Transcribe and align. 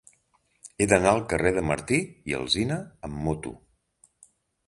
He 0.77 0.87
d'anar 0.93 1.09
al 1.09 1.19
carrer 1.33 1.51
de 1.57 1.63
Martí 1.71 1.99
i 2.31 2.35
Alsina 2.39 2.79
amb 3.09 3.19
moto. 3.27 3.55